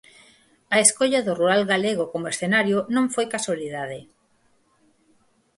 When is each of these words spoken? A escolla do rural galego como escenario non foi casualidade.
A 0.75 0.77
escolla 0.85 1.19
do 1.25 1.33
rural 1.39 1.61
galego 1.73 2.05
como 2.11 2.31
escenario 2.33 2.77
non 2.95 3.05
foi 3.13 3.25
casualidade. 3.35 3.99